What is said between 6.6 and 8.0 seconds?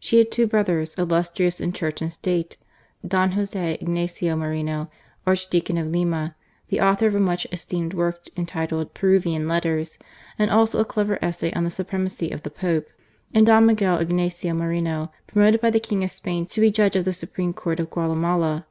the author of a much esteemed